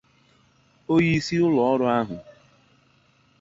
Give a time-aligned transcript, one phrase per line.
[0.93, 2.15] onyeisi ụlọọrụ ahụ